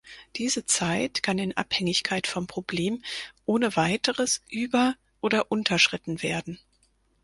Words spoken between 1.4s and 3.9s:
Abhängigkeit vom Problem ohne